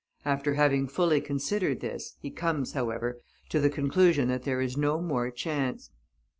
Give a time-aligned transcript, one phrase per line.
[0.25, 4.99] After having fully considered this, he comes, however, to the conclusion that there is no
[4.99, 5.91] more chance.